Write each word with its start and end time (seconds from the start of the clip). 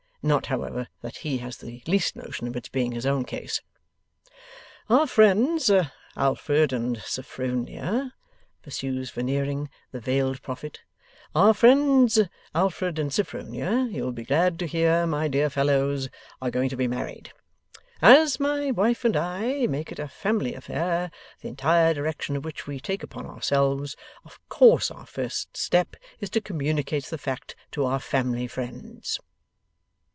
Not, 0.23 0.45
however, 0.45 0.87
that 1.01 1.17
he 1.25 1.39
has 1.39 1.57
the 1.57 1.81
least 1.87 2.15
notion 2.15 2.47
of 2.47 2.55
its 2.55 2.69
being 2.69 2.91
his 2.91 3.07
own 3.07 3.25
case. 3.25 3.59
'Our 4.87 5.07
friends, 5.07 5.71
Alfred 6.15 6.71
and 6.71 6.97
Sophronia,' 6.97 8.11
pursues 8.61 9.09
Veneering 9.09 9.67
the 9.91 9.99
veiled 9.99 10.43
prophet: 10.43 10.81
'our 11.33 11.55
friends 11.55 12.19
Alfred 12.53 12.99
and 12.99 13.11
Sophronia, 13.11 13.87
you 13.91 14.03
will 14.03 14.11
be 14.11 14.23
glad 14.23 14.59
to 14.59 14.67
hear, 14.67 15.07
my 15.07 15.27
dear 15.27 15.49
fellows, 15.49 16.07
are 16.39 16.51
going 16.51 16.69
to 16.69 16.77
be 16.77 16.87
married. 16.87 17.31
As 17.99 18.39
my 18.39 18.69
wife 18.69 19.03
and 19.03 19.17
I 19.17 19.65
make 19.65 19.91
it 19.91 19.97
a 19.97 20.07
family 20.07 20.53
affair 20.53 21.09
the 21.41 21.47
entire 21.47 21.95
direction 21.95 22.35
of 22.35 22.45
which 22.45 22.67
we 22.67 22.79
take 22.79 23.01
upon 23.01 23.25
ourselves, 23.25 23.95
of 24.23 24.39
course 24.49 24.91
our 24.91 25.07
first 25.07 25.57
step 25.57 25.95
is 26.19 26.29
to 26.29 26.41
communicate 26.41 27.05
the 27.05 27.17
fact 27.17 27.55
to 27.71 27.85
our 27.85 27.99
family 27.99 28.45
friends. 28.45 29.19